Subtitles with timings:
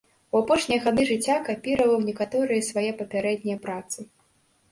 [0.37, 3.99] У апошнія гады жыцця капіраваў некаторыя свае папярэднія працы.